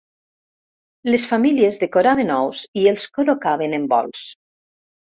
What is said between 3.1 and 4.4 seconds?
col·locaven en bols.